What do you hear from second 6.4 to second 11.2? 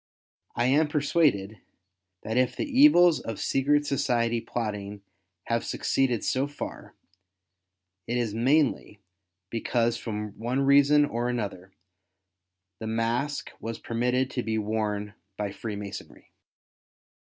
far, it is mainly, because from one reason